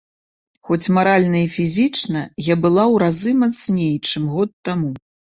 Хоць 0.67 0.91
маральна 0.97 1.41
і 1.47 1.49
фізічна 1.55 2.23
я 2.47 2.55
была 2.63 2.85
ў 2.85 2.95
разы 3.03 3.33
мацней, 3.41 3.93
чым 4.07 4.23
год 4.39 4.49
таму. 4.71 4.91